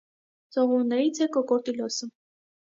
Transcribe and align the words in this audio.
Սողուններից 0.55 1.21
է 1.27 1.27
կոկորդիլոսը։ 1.37 2.11